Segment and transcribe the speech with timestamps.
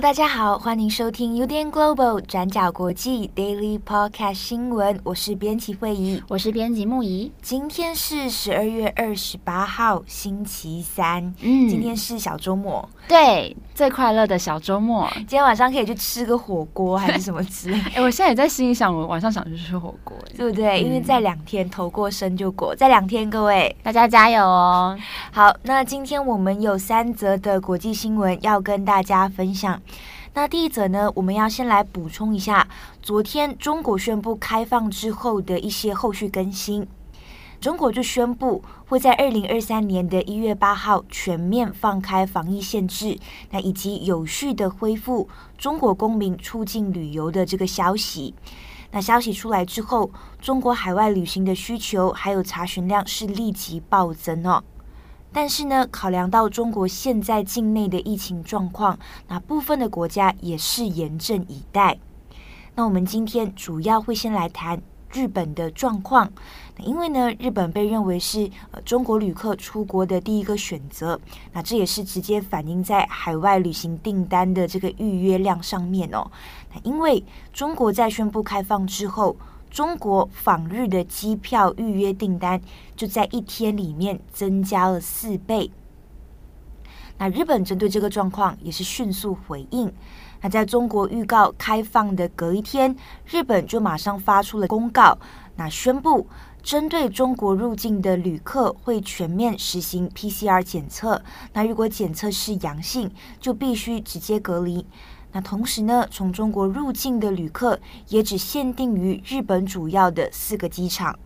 [0.00, 4.98] Hello，大家好，欢迎收听 UDN Global 转角国际 Daily Podcast 新闻。
[5.04, 7.30] 我是编辑会仪，我是编辑木仪。
[7.42, 11.22] 今天是十二月二十八号，星期三。
[11.42, 15.06] 嗯，今天是小周末，对，最快乐的小周末。
[15.16, 17.78] 今天晚上可以去吃个火锅，还是 什么之类。
[17.94, 20.82] 哎，我现在也在心里想，我晚上想去吃火锅，对不对？
[20.82, 24.98] 嗯、因为在两天头过身就过，在两天，各位大家加油哦。
[25.30, 29.78] 好，那今天我们有三则的国际新闻要跟大家分享。
[30.34, 32.68] 那第一则呢，我们要先来补充一下，
[33.02, 36.86] 昨天中国宣布开放之后的一些后续更新。
[37.60, 43.18] 中国就宣布会在二零二三年的一月八号全面放开防疫限制，
[43.50, 48.34] 那以及有序的恢复中国公民出境旅游的这个消息。
[48.92, 50.10] 那消息出来之后，
[50.40, 54.64] 中国海外旅行的需求还有查询量是立即暴增哦。
[55.32, 61.98] 但是呢，考量到中国现在境内的疫情状况，那部分的国家也是严阵以待。
[62.74, 66.32] 那我们今天主要会先来谈日本的状况，
[66.78, 68.50] 因为呢，日本被认为是
[68.84, 71.20] 中国旅客出国的第一个选择，
[71.52, 76.28] 那这也是直接反映在海外旅行订单的这个预约量上面哦。
[76.74, 79.36] 那因为中国在宣布开放之后。
[79.70, 82.60] 中国访日的机票预约订单
[82.96, 85.70] 就在一天里面增加了四倍。
[87.18, 89.92] 那日本针对这个状况也是迅速回应。
[90.40, 95.18] 那在中国预告开放的隔一天，日本就马上发出了公告，
[95.56, 96.26] 那宣布
[96.62, 101.22] 针对中国入境的旅客会全面实行 PCR 检测。
[101.52, 104.86] 那如果检测是阳性，就必须直接隔离。
[105.32, 107.78] 那同时呢，从中国入境的旅客
[108.08, 111.18] 也只限定于日本主要的四个机场。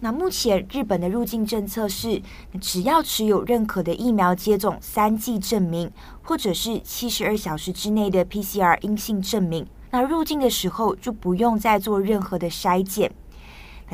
[0.00, 2.20] 那目前日本的入境政策是，
[2.60, 5.90] 只要持有认可的疫苗接种三剂证明，
[6.22, 13.10] 或者是七十二小时之内的 PCR 阴性证明，那入境的时候就不用再做任何的筛检。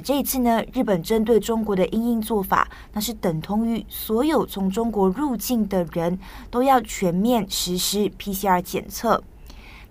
[0.00, 6.18] 这一次呢，日本针对中国的因应做法，那是等同于所有从中国入境的人
[6.50, 9.22] 都要全面实施 PCR 检测。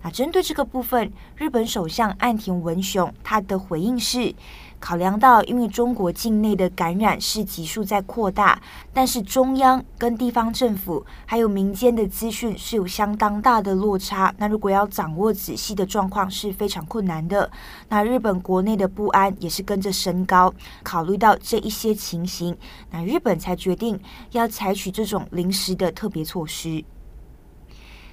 [0.02, 4.34] 那针对这个部分，日本首相岸田文雄他的回应是。
[4.80, 8.60] 考量到，因为中国境内的感染是急速在扩大，
[8.94, 14.34] 但是中央跟地方政府还有民间的资讯是有相当大的落差。
[14.38, 17.48] 那如果要掌握仔细的状况是非常困难的。
[17.90, 20.52] 那日本国内的不安也是跟着升高。
[20.82, 22.56] 考虑到这一些情形，
[22.90, 24.00] 那日本才决定
[24.32, 26.82] 要采取这种临时的特别措施。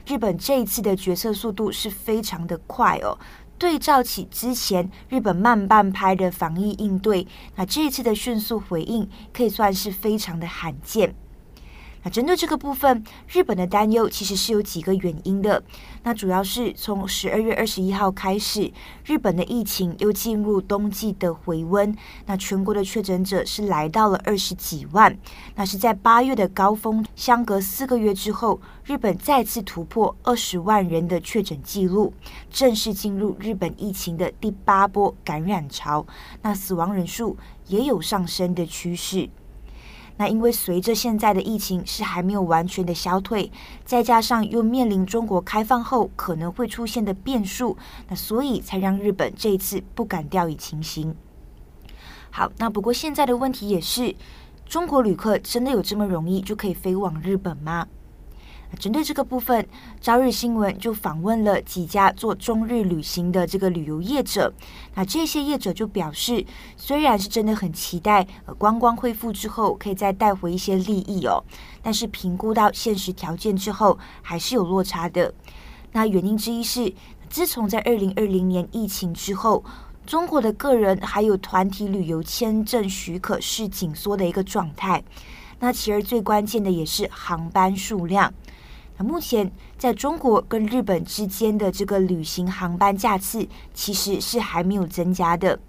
[0.06, 3.18] 日本这一次的决策速度是非常的快哦。
[3.58, 11.16] 对照起之前日本慢半拍的防疫应对，那这一次的迅速回应可以算是非常的罕见。
[12.10, 15.62] 针对这个部分，日本的担忧其实是有几个原因的。
[16.04, 18.72] 那主要是从十二月二十一号开始，
[19.06, 25.18] 日本的疫情又进入冬季的回温，那全国的确诊者是来到了二十几万。
[25.56, 32.14] 那是在八月的高峰，相隔四个月之后，日本再次突破二十万人的确诊记录，
[32.50, 36.06] 正式进入日本疫情的第八波感染潮。
[36.42, 37.36] 那死亡人数
[37.68, 39.30] 也有上升的趋势。
[40.18, 43.52] 那因为随着现在的疫情是还没有完全的消退，
[43.86, 51.16] 再加上又面临中国开放后可能会出现的变数，那所以才让日本这一次不敢掉以轻心。
[52.30, 54.16] 好，那不过现在的问题也是，
[54.66, 57.88] 中国旅客真的有这么容易就可以飞往日本吗？
[58.78, 59.66] 针对这个部分，
[60.02, 64.54] 朝日新闻就访问了几家做中日旅行的这个旅游业者。
[64.94, 66.46] 那这些业者就表示，
[66.76, 71.44] 虽然是真的很期待观光恢复之后可以再带回一些利益哦，
[71.82, 75.34] 但是评估到现实条件之后，还是有落差的。
[75.94, 76.94] 那原因之一是，
[77.30, 79.64] 自从在二零二零年疫情之后，
[80.06, 85.04] 中国的个人还有团体旅游签证许可是紧缩的一个状态。
[85.60, 88.32] 那其实最关键的也是航班数量。
[88.98, 95.60] 那目前在中国跟日本之间的这个旅行航班架次其实是还没有增加的。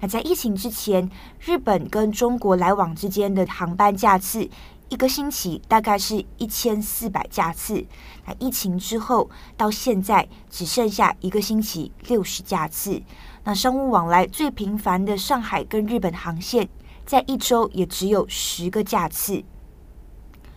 [0.00, 1.08] 那在疫情之前，
[1.40, 4.48] 日本跟中国来往之间的航班架次
[4.90, 7.84] 一个星期大概是一千四百架次。
[8.26, 13.00] 那疫情之后到现在只剩下一个星期六十架次。
[13.44, 16.68] 那商务往来最频繁的上海跟日本航线，
[17.06, 19.42] 在一周也只有十个架次。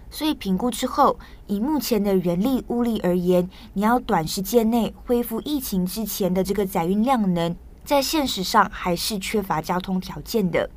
[0.10, 10.70] 所以评估之后，以目前的人力物力而言，你要短时间内恢复疫情之前的这个载运量能，在现实上还是缺乏交通条件的。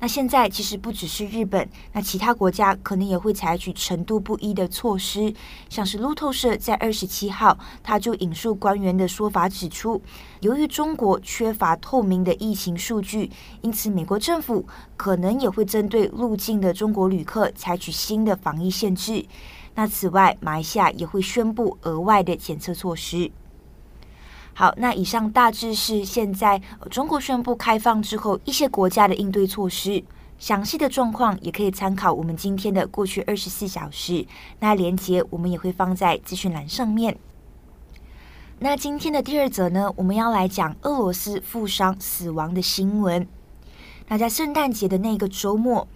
[0.00, 5.34] 那现在其实不只是日本，那其他国家可能也会采取程度不一的措施。
[5.68, 10.00] 像是路透社在二十七号，他就引述官员的说法指出，
[10.40, 13.28] 由于中国缺乏透明的疫情数据，
[13.60, 14.64] 因此美国政府
[14.96, 19.26] 可能也会针对入境的中国旅客采取新的防疫限制。
[19.74, 23.30] 那此外，马来西亚也会宣布额外的检测措施。
[24.58, 26.60] 好，那以上大致是现在
[26.90, 30.02] 中国宣布开放之后一些国家的应对措施，
[30.36, 34.26] 详细的状况也可以参考我们今天的过去二十四小时。
[34.58, 37.16] 那连接我们也会放在资讯栏上面。
[38.58, 43.28] 那今天的第二则呢，我们要来讲俄罗斯富商死亡的新闻。
[44.08, 45.86] 那在圣诞节的那个周末，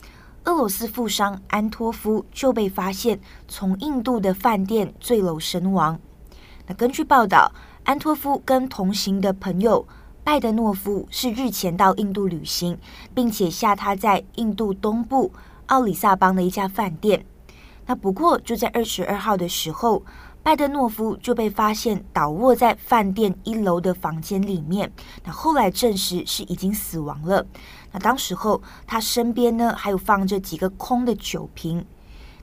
[0.44, 3.18] 俄罗斯富商安托夫就被发现
[3.48, 5.98] 从印度的饭店坠楼身亡。
[6.68, 7.50] 那根据报道。
[7.84, 9.86] 安托夫跟同行的朋友
[10.22, 12.78] 拜德诺夫是日前到印度旅行，
[13.12, 15.32] 并且下榻在印度东部
[15.66, 17.26] 奥里萨邦的一家饭店。
[17.86, 20.04] 那不过就在二十二号的时候，
[20.44, 24.92] 拜德诺夫就被发现倒卧在饭店一楼的房间里面。
[25.24, 27.44] 那后来证实是已经死亡了。
[27.90, 31.84] 那当时候他身边呢还有放着几个空的酒瓶。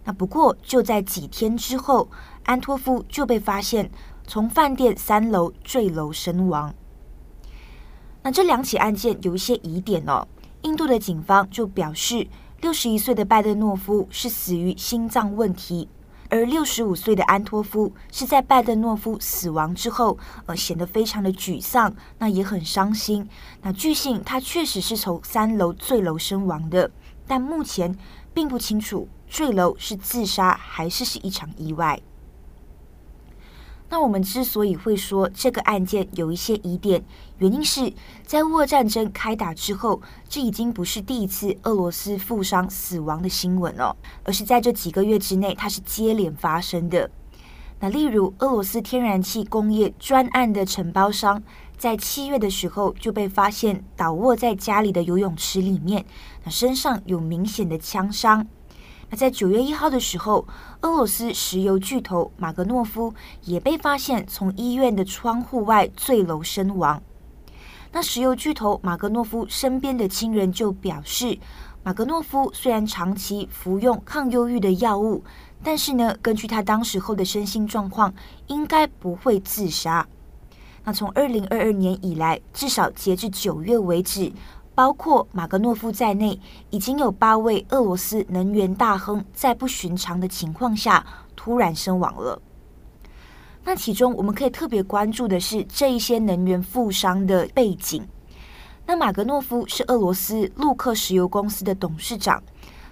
[0.04, 2.10] 那不过就在几天之后，
[2.44, 3.90] 安托夫就被发现。
[4.30, 6.72] 从饭店三楼坠楼身亡。
[8.22, 10.28] 那这两起案件有一些疑点哦。
[10.62, 12.28] 印度的警方就表示，
[12.62, 15.90] 六十一岁的拜德诺夫是死于心脏问题，
[16.30, 20.16] 而六十五岁的安托夫是在拜德诺夫死亡之后，
[20.46, 23.28] 呃，显得非常的沮丧，那也很伤心。
[23.64, 26.92] 那据信他确实是从三楼坠楼身亡的，
[27.26, 27.98] 但目前
[28.32, 32.00] 并不清楚坠楼是自杀还是是一场意外。
[33.92, 37.04] 那我们之所以会说这个案件有一些疑点，
[37.40, 37.92] 原因是
[38.24, 47.10] 在乌俄战争开打之后，这已经不是第一次俄罗斯富商死亡的新闻了，而是在这几个月之内，它是接连发生的。
[47.80, 51.42] 那例如，俄罗斯天然气工业专案的承包商，
[51.78, 56.06] 在七月的时候就被发现倒卧在家里的游泳池里面，
[56.44, 58.46] 那身上有明显的枪伤。
[59.10, 60.48] 那在九月一号的时候，
[60.82, 63.14] 俄罗斯石油巨头马格诺夫
[63.44, 67.02] 也被发现从医院的窗户外坠楼身亡。
[67.92, 71.40] 那石油巨头马格诺夫身边的亲人就表示，
[71.84, 75.24] 马格诺夫虽然长期服用抗忧郁的药物，
[75.64, 78.14] 但是呢，根据他当时候的身心状况，
[78.46, 80.08] 应该不会自杀。
[80.84, 84.32] 那从二零二二年以来，至少截至九月为止。
[84.80, 86.40] 包括马格诺夫在内，
[86.70, 91.06] 已经有八位俄罗斯能源大亨在不寻常的情况下
[91.36, 92.42] 突然身亡了。
[93.66, 98.08] 那其中我们可以特别关注的是这一些能源富商的背景。
[98.86, 102.42] 那马格诺夫是俄罗斯陆克石油公司的董事长，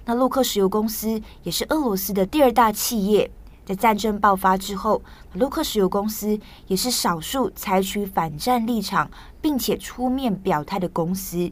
[0.03, 3.31] 那陆克石油公司也是俄罗斯的第二大企业。
[3.65, 5.01] 在战争爆发之后，
[5.35, 6.37] 陆克石油公司
[6.67, 9.09] 也是少数采取反战立场
[9.41, 11.49] 并且出面表态的公司。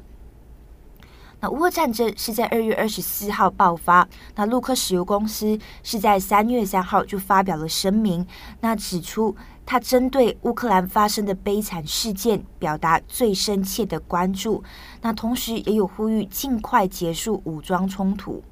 [1.50, 8.26] 乌俄战争是在二月二十四号爆发，那陆克石油公司是在三月三号就发表了声明，
[8.62, 9.36] 那指出
[9.66, 14.64] 他针对乌克兰发生的悲惨事件表达最深切的关注，
[15.02, 18.44] 那同时也有呼吁尽快结束武装冲突。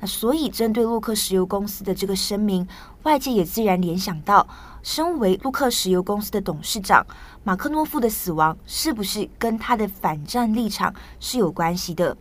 [0.00, 2.66] 那所以针对陆克石油公司的这个声明，
[3.02, 4.46] 外界也自然联想到，
[4.82, 7.04] 身为陆克石油公司的董事长
[7.42, 12.16] 马克诺夫的死亡，是不是跟他的反战立场是有关系的？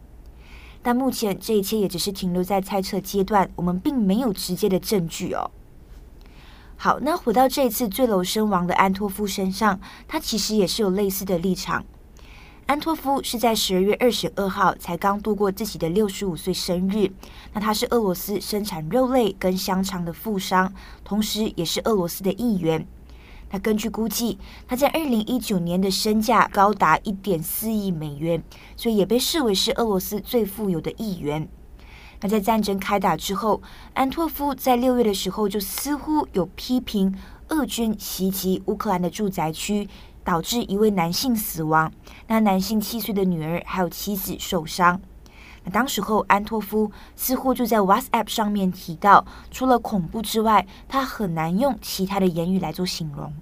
[0.88, 5.52] 但目前这一切也只是停留在猜测阶段，我们并没有直接的证据哦。
[6.78, 11.84] 好，那回到这一次坠楼身亡的安托夫身上，他其实也是有类似的立场。
[12.68, 17.12] 安托夫是在十二月二十二号才刚度过自己的六十五岁生日。
[17.52, 22.88] 那他是俄罗斯生产肉类跟香肠的富商，同时也是俄罗斯的议员。
[23.50, 24.38] 那根据估计，
[24.68, 28.44] 他在二零一九年的身价高达一点四亿美元，
[28.76, 31.48] 所以也被视为是俄罗斯最富有的议员。
[32.20, 33.62] 那在战争开打之后，
[33.94, 37.16] 安托夫在六月的时候就似乎有批评
[37.50, 39.88] 俄军袭击乌克兰的住宅区，
[40.24, 41.92] 导致一位男性死亡，
[42.28, 45.00] 那男性七岁的女儿还有妻子受伤。
[45.70, 53.34] 当时候，安托夫似乎就在 WhatsApp 上面提到，除了恐怖之外，他很难用其他的言语来做形容。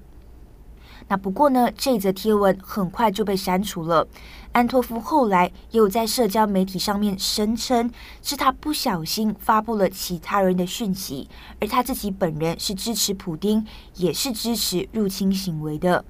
[1.07, 4.07] 那不过呢，这则贴文很快就被删除了。
[4.53, 7.91] 安托夫后来也有在社交媒体上面声称，
[8.23, 11.29] 是他不小心发布了其他人的讯息，
[11.59, 13.63] 而他自己本人是支持普丁，
[13.95, 16.03] 也是支持入侵行为的。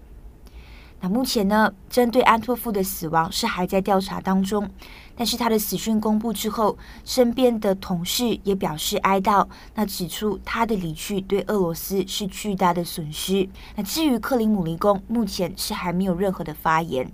[1.02, 4.70] 那目前呢，针对安托夫的死亡是还在调查当中，
[5.16, 13.48] 但是他的死讯公布之后，身边的同事也表示哀悼，那指出他的离去对俄罗斯是巨大的损失。
[13.76, 17.12] 那至于克里姆林宫，目前是还没有任何的发言。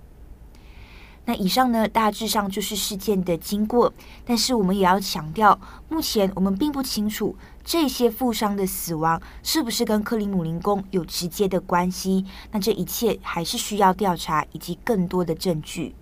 [1.24, 3.92] 那以上呢，大致上就是事件的经过，
[4.24, 5.56] 但是我们也要强调，
[5.88, 12.24] 目前我们并不清楚这些富商的死亡是不是跟克里姆林宫有直接的关系。
[12.50, 15.94] 那这一切还是需要调查以及更多的证据。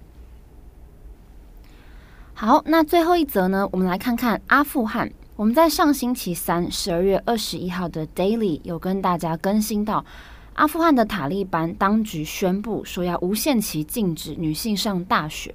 [2.40, 5.12] 好，那最后一则呢，我们来看看阿富汗。
[5.36, 10.02] 我们在上星期三，十二月二十一号的 Daily 有跟大家更新到。
[10.54, 15.54] 阿富汗的塔利班当局宣布说要无限期禁止女性上大学。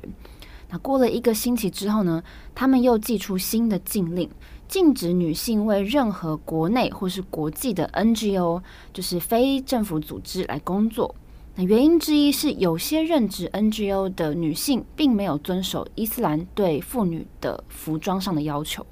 [0.69, 2.21] 那过了一个星期之后呢，
[2.53, 4.29] 他们又祭出新的禁令，
[4.67, 8.61] 禁止女性为任何国内或是国际的 NGO，
[8.93, 11.15] 就是非政府组织来工作。
[11.55, 18.85] 那原因之一是有些任职 NGO 的女性并没有遵守伊斯兰对妇女的服装上的要求。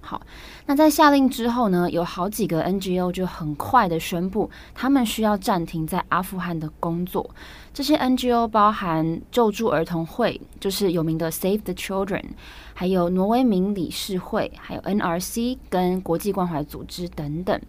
[0.00, 0.22] 好，
[0.66, 7.28] 那在下令之后呢，有好几个 NGO 就很快的宣布，他们需要暂停在阿富汗的工作。
[7.74, 12.22] 这些 NGO 包含救助儿童会，就是有名的 Save the Children，
[12.72, 17.60] 还有挪威民理事会，还有 NRC 跟国际关怀组织等等。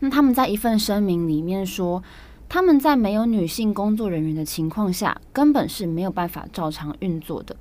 [0.00, 2.02] 那他们在一份声明里面说，
[2.48, 7.54] 他们在没有女性工作人员的情况下，根本是没有办法照常运作的。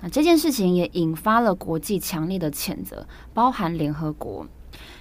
[0.00, 4.46] 那这件事情也引发了国际强烈的谴责，包含联合国。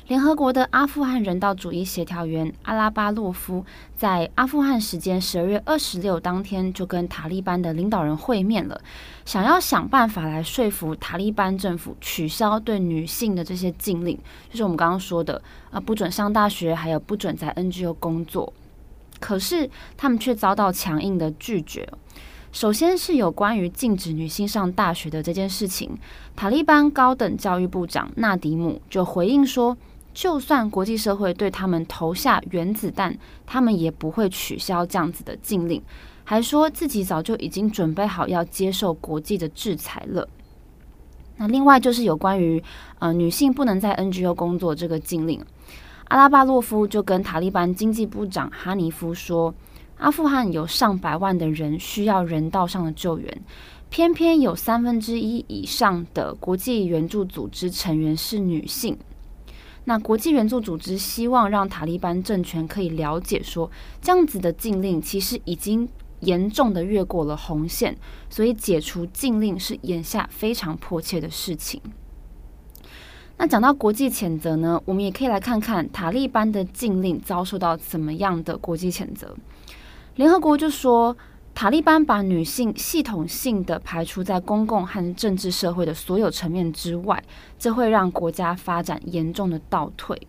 [0.07, 3.65] 联合国的阿富汗人道主义协调员阿拉巴洛夫
[3.97, 8.79] 在阿富汗时间十二月二十六当天就跟塔利班的领导人会面了，
[9.25, 14.15] 想要想办法来说服塔利班政府取消对女性的这些禁令，
[14.49, 15.41] 就是我们刚刚说的
[15.71, 18.53] 啊，不准上大学，还有不准在 NGO 工作。
[19.25, 19.67] 可是
[19.97, 21.89] 他们却遭到强硬的拒绝。
[22.51, 25.97] 首先是有关于禁止女性上大学的这件事情，
[26.35, 29.75] 塔利班高等教育部长纳迪姆就回应说，
[30.13, 33.17] 就算国际社会对他们投下原子弹，
[33.47, 35.81] 他们也不会取消这样子的禁令，
[36.23, 40.29] 还说自己早就已经准备好要接受国际的制裁了。
[41.37, 42.63] 那另外就是有关于
[42.99, 45.43] 呃女性不能在 NGO 工作这个禁令，
[46.05, 49.53] 阿拉巴洛夫就跟塔利班经济部长哈尼夫说。
[49.97, 53.43] 阿富汗有上百万的人需要人道上的救援，
[53.89, 58.97] 偏偏有三分之一以上的国际援助组织成员是女性。
[59.85, 63.71] 那国际援助组织希望让塔利班政权可以了解说，
[64.01, 65.87] 这样子的禁令其实已经
[66.19, 67.95] 严重的越过了红线，
[68.29, 71.81] 所以解除禁令是眼下非常迫切的事情。
[73.37, 79.35] 那讲到国际谴责呢，我们也可以来看看塔利班的禁令遭受到怎么样的国际谴责。
[80.15, 81.15] 联合国就说，
[81.53, 87.21] 塔利班把女性系统性的排除在公共和政治社会的所有层面之外，
[87.59, 90.27] 这会让国家发展严重的倒退。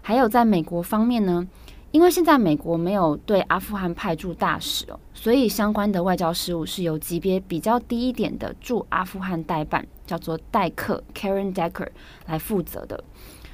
[0.00, 1.46] 还有在美国方面呢，
[1.92, 11.88] 因为现在美国没有对阿富汗派驻大使哦，所以相关的外交事务是由级别比较低一点的驻阿富汗代办，叫做代克 Karen Decker
[12.26, 13.04] 来负责的。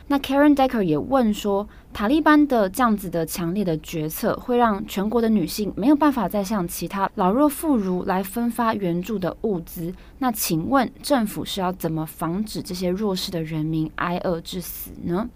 [0.07, 9.93] 那 Karen Decker 也问说，塔利班的这样子的强烈的决策，会让全国的女性没有办法再向其他老弱妇孺来分发援助的物资。
[10.19, 15.29] 那请问政府是要怎么防止这些弱势的人民挨饿致死呢？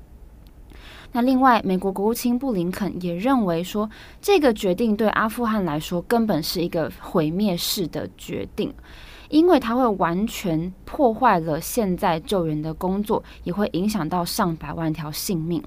[1.12, 3.88] 那另外，美国国务卿布林肯也认为说，
[4.20, 8.72] 这个决定对阿富汗来说根本是一个毁灭式的决定。
[9.28, 15.62] 因为它会完全破坏了现在救援的工作，也会影响到上百万条性命。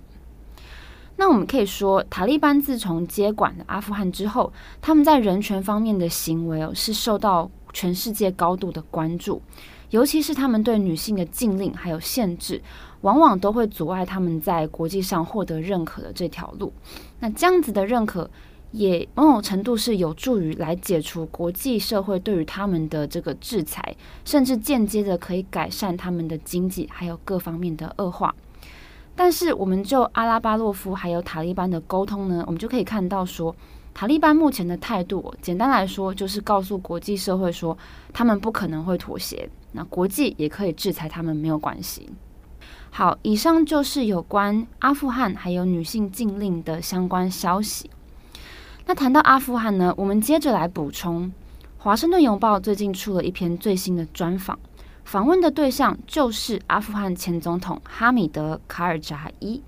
[1.15, 9.41] 那我们可以说，塔利班自从接管了阿富汗之后，他们在人权方面的行为哦，是受到全世界高度的关注，
[9.89, 12.61] 尤其是他们对女性的禁令还有限制，
[13.01, 16.71] 往往都会阻碍他们在国际上获得认可的这条路。
[17.19, 18.29] 那这样子的认可，
[18.71, 28.33] 也某种程度是有助于来解除国际社会对于他们的这个制裁，甚至间接的可以改善他们的经济，还有各方面的恶化。
[29.17, 33.55] 但是，我们就阿拉巴洛夫还有塔利班的沟通呢，我们就可以看到说，
[33.95, 37.77] 塔利班目前的态度，简单来说就是告诉国际社会说，
[38.11, 42.09] 他们不可能会妥协，那国际也可以制裁他们，没有关系。
[42.91, 47.89] 好，以上就是有关阿富汗还有女性禁令的相关消息。
[48.85, 51.27] 那谈到阿富汗呢，我们接着来补充，
[51.77, 54.59] 《华盛顿邮报最近出了一篇最新的专访，
[55.05, 59.63] 访问的对象就是阿富汗前总统哈米德·卡尔扎伊。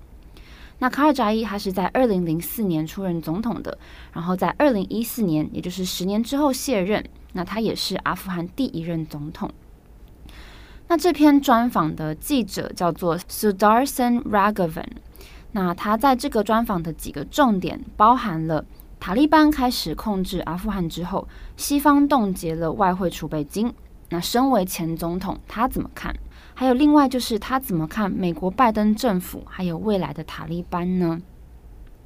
[0.80, 3.76] 那卡尔扎伊他是在二零零四年出任总统的，
[4.12, 7.04] 然后在二零一四年，也就是十年之后卸任。
[7.34, 9.50] 那他也是阿富汗第一任总统。
[10.88, 14.86] 那这篇专访的记者叫做 Sudarshan Ragavan，。
[15.52, 18.64] 那他在这个专访的几个重点包含了
[18.98, 23.72] 塔利班开始控制阿富汗之后，西方冻结了外汇储备金。
[24.10, 26.14] 那身为前总统，他怎么看？
[26.54, 31.20] 还有另外就是他怎么看美国拜登政府还有未来的塔利班呢？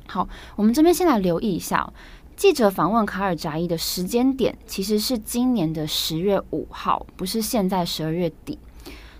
[0.06, 1.92] 好，我们这边先来留意一下哦，
[2.36, 8.58] 记者访问卡尔扎伊的时间点其实是今年的十月五号，不是现在十二月底。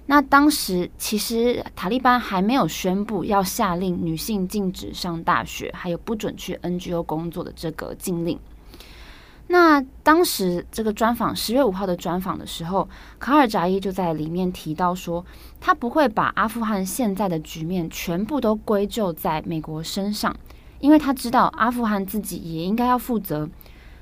[0.06, 8.38] 那当时其实塔利班还没有宣布要下令女性禁止上大学，还有不准去 NGO 工作的这个禁令。
[9.49, 15.25] 那当时这个专访，十月五号的专访的时候，卡尔扎伊就在里面提到说，
[15.61, 20.34] 他不会把阿富汗现在的局面全部都归咎在美国身上，
[20.80, 23.49] 因为他知道阿富汗自己也应该要负责。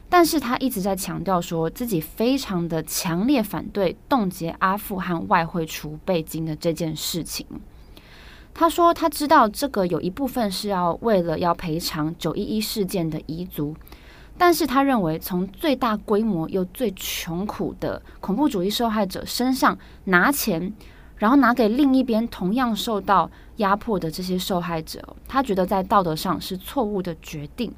[0.08, 7.46] 但是他一直在强调说自己非常的强烈反对冻结阿富汗外汇储备金的这件事情。
[8.52, 13.74] 他说他知道这个有一部分是要为了要赔偿九一一事件的遗族。
[14.42, 20.72] 但是他认为，从最大规模又最穷苦的恐怖主义受害者身上拿钱，
[21.16, 27.70] 然后拿给另一边同样受到压迫的这些受害者，他觉得在道德上是错误的决定。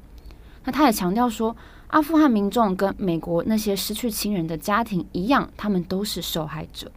[0.63, 1.53] 那他也强调说，
[1.87, 6.89] 阿富汗民众跟美国那些失去亲人的家庭一样，他们都是受害者。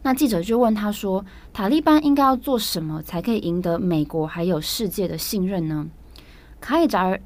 [0.00, 5.86] 那记者就问他说：“塔利班应该要做什么才可以赢得美国还有世界的信任呢？”
[6.58, 7.20] 卡尔扎尔。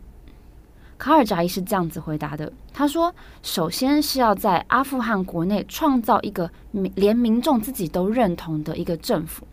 [1.04, 6.50] 卡尔扎伊是这样子回答的：“他说，首先是要在阿富汗国内创造一个
[6.94, 9.46] 连民众自己都认同的一个政府。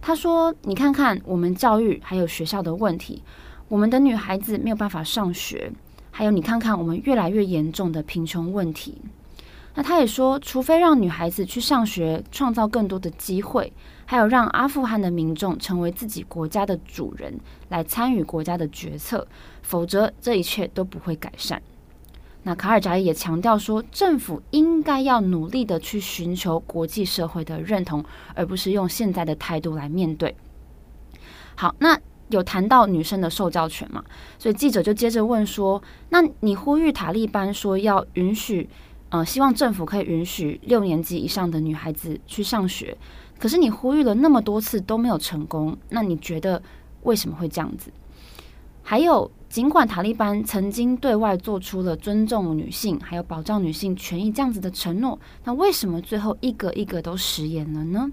[0.00, 3.20] 他说，你看看我们教育还有学校的问题，
[3.66, 5.72] 我们的女孩子没有办法上学，
[6.12, 9.02] 还有你看看我们越来越严重的贫穷问题。
[9.74, 13.72] 那他也说，除非让女孩子去上学，创造更多的机会。”
[14.04, 19.26] 还有让阿富汗的民众成为自己国家的主人，来参与国家的决策，
[19.62, 21.62] 否则这一切都不会改善。
[22.42, 28.04] 那卡尔扎伊也强调说，政府应该要努力的去寻求国际社会的认同，
[28.34, 30.36] 而不是用现在的态度来面对。
[31.54, 34.04] 好，那有谈到女生的受教权嘛？
[34.38, 38.68] 所以记者就接着问说：“那你呼吁塔利班说要允许，
[39.12, 42.96] 呃，希望政府可以允许六年级以上的女孩子去上学。”
[43.38, 46.62] 可是你呼吁了那么多次都没有成功，那你觉得
[47.02, 47.92] 为什么会这样子？
[48.82, 58.10] 还有，尽管塔利班曾经对外做出了尊重女性还有保障女性权益这样子的承诺，那为什么最后一个一个都食言了呢？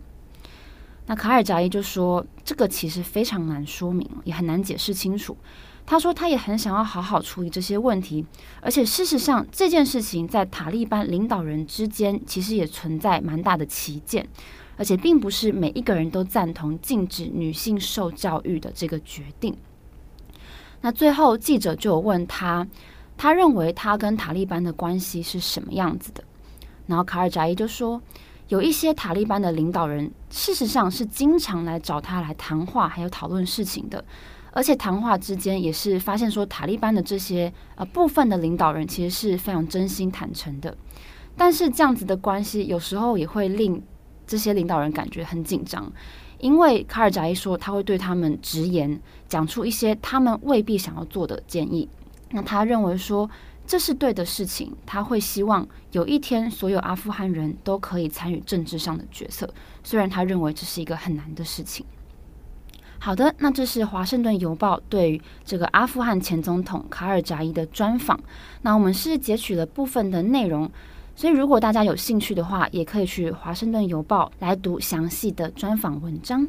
[1.06, 5.38] 那卡尔扎伊就说，这个其实非常难说明，也很难解释清楚。
[5.89, 8.23] 他说他也很想要好好处理这些问题，
[8.62, 14.28] 而且事实上这件事情在塔利班领导人之间其实也存在蛮大的歧见。
[14.78, 19.58] 而且并不是每一个人都赞同禁止女性受教育的这个决定。
[20.82, 22.67] 那最后记者就有问他，
[23.17, 26.23] 他认为他跟塔利班的关系是什么样子的？
[26.86, 27.99] 然后卡尔扎伊就说，
[28.47, 34.06] 有一些塔利班的领导人事实上是经常来找他来谈话，还有讨论事情的。
[34.60, 40.76] 而且谈话之间也是发现说，塔利班的这些呃部分的领导人其实是非常真心坦诚的。
[41.38, 43.82] 但是这样子的关系有时候也会令。
[44.28, 45.91] 这些领导人感觉很紧张，
[46.38, 51.89] 因为卡尔扎伊说他会对他们直言，讲出一些他们未必想要做的建议。
[52.30, 53.28] 那他认为说
[53.65, 59.52] 这是对的事情，他会希望有一天所有阿富汗人都可以参与政治上的决策，
[59.84, 61.84] 虽然他认为这是一个很难的事情。
[63.00, 68.20] 好的，那这是华盛顿邮报对于这个阿富汗前总统卡尔扎伊的专访。
[68.62, 70.70] 那我们是截取了部分的内容。
[71.16, 76.48] 所以，如果大家有兴趣的话，也可以去《华盛顿邮报》来读详细的专访文章。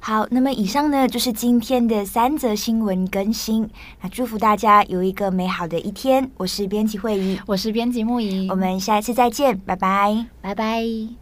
[0.00, 3.70] 好，那么以上呢就是今天的三则新闻更新。
[4.00, 6.28] 那祝福大家有一个美好的一天。
[6.36, 11.21] 我是编辑惠仪，我是编辑牧宜，我们下一次再见，拜拜，拜拜。